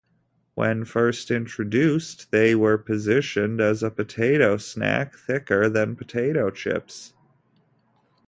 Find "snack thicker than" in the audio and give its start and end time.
4.57-5.95